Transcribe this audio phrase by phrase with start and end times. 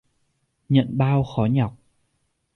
[0.69, 1.77] Nhận bao khó nhọc